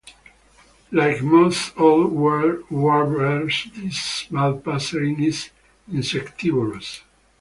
[0.91, 5.51] Like most Old World warblers, this small passerine is
[5.87, 7.03] insectivorous.